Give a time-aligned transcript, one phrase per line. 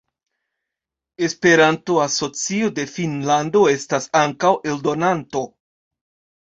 [1.27, 5.51] Esperanto-Asocio de Finnlando estas ankaŭ eldonanto.